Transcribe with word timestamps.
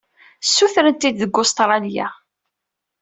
Ssurrten-t-id 0.43 1.17
deg 1.21 1.33
Ustṛalya. 1.41 2.07